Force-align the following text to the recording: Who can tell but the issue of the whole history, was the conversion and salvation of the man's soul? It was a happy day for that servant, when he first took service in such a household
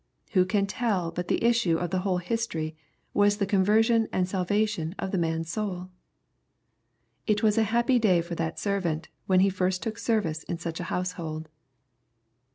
Who 0.31 0.45
can 0.45 0.65
tell 0.65 1.11
but 1.11 1.27
the 1.27 1.43
issue 1.45 1.77
of 1.77 1.91
the 1.91 1.99
whole 1.99 2.17
history, 2.17 2.75
was 3.13 3.37
the 3.37 3.45
conversion 3.45 4.07
and 4.11 4.27
salvation 4.27 4.95
of 4.97 5.11
the 5.11 5.19
man's 5.19 5.51
soul? 5.51 5.91
It 7.27 7.43
was 7.43 7.55
a 7.55 7.61
happy 7.69 7.99
day 7.99 8.21
for 8.21 8.33
that 8.33 8.57
servant, 8.57 9.09
when 9.27 9.41
he 9.41 9.49
first 9.51 9.83
took 9.83 9.99
service 9.99 10.41
in 10.41 10.57
such 10.57 10.79
a 10.79 10.85
household 10.89 11.49